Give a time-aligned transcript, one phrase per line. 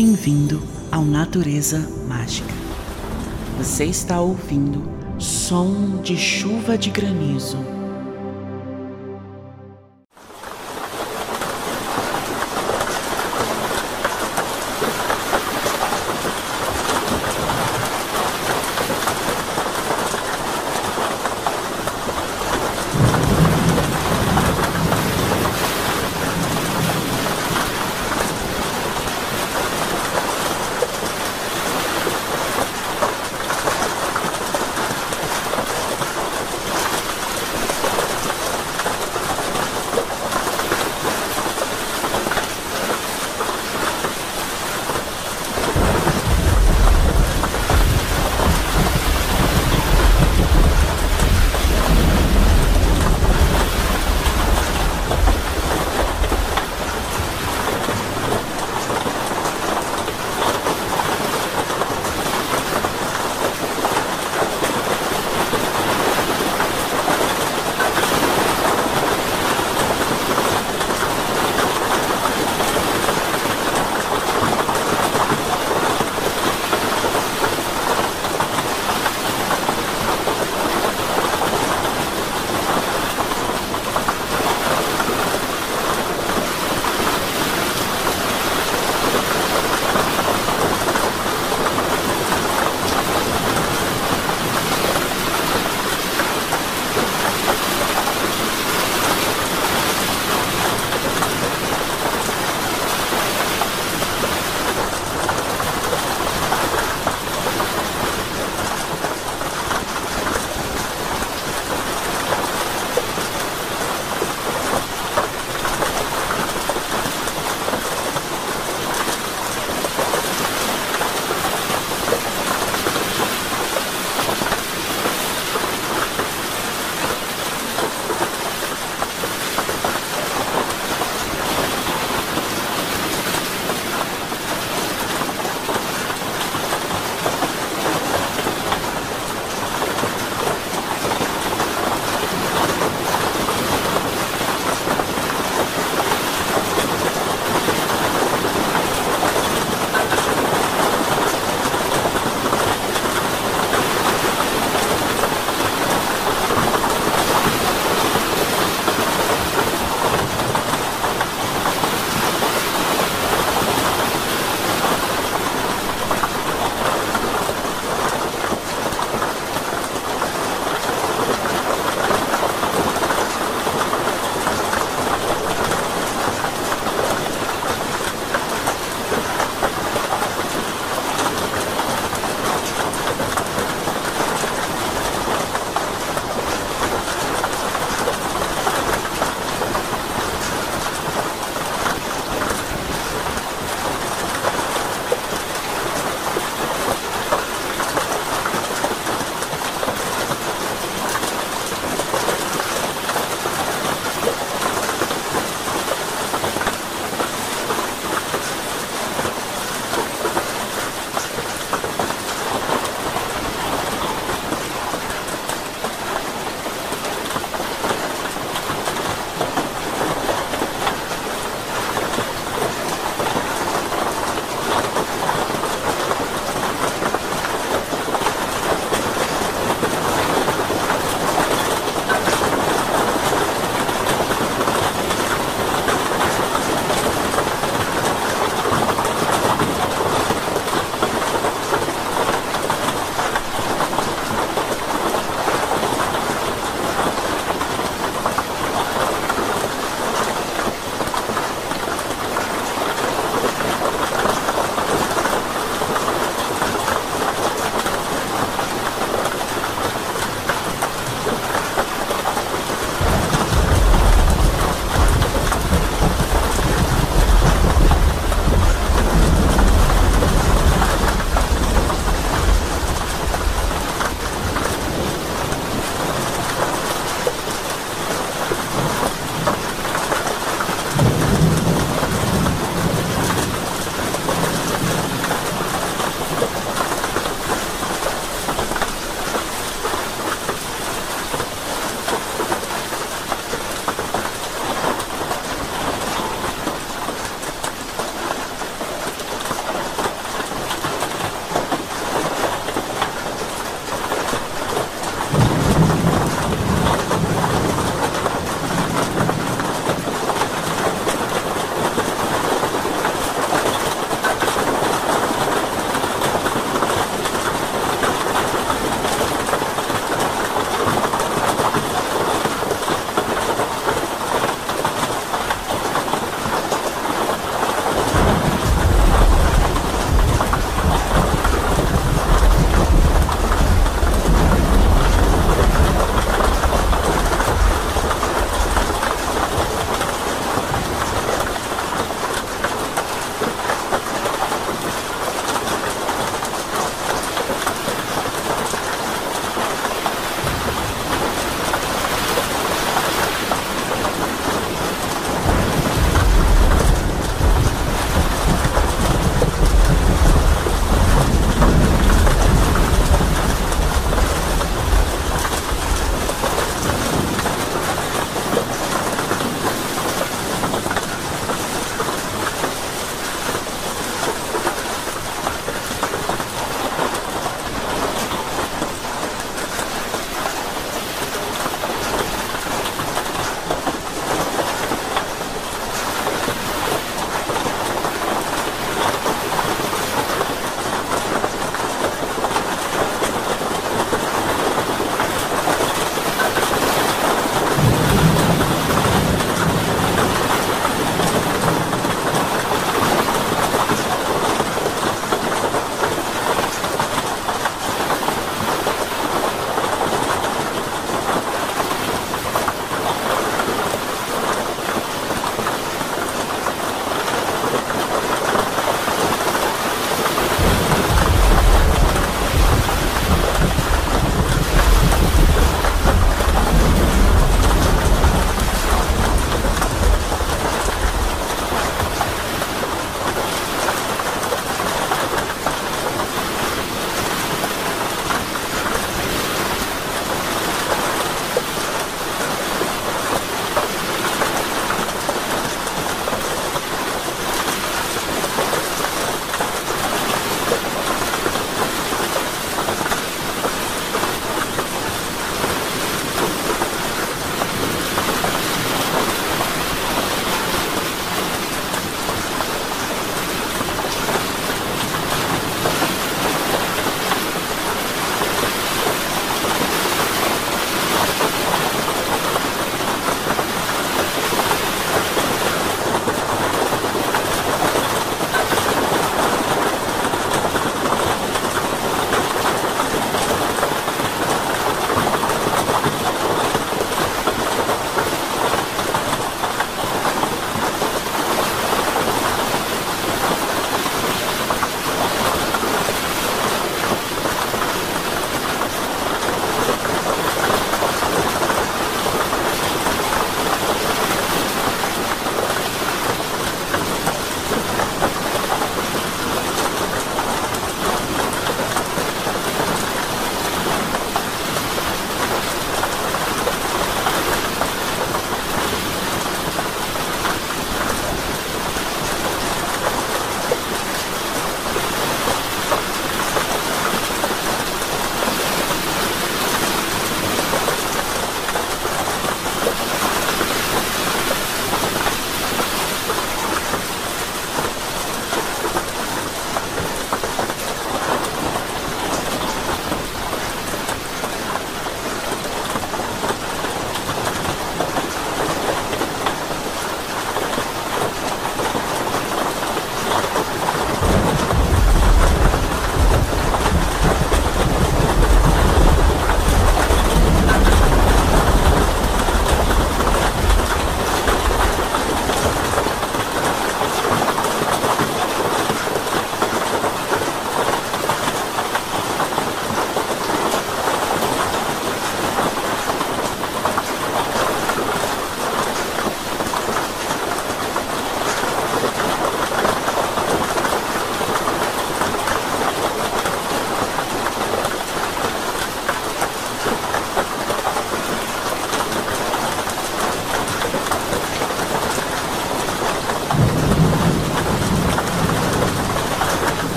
[0.00, 2.54] bem-vindo ao Natureza Mágica.
[3.56, 7.58] Você está ouvindo som de chuva de granizo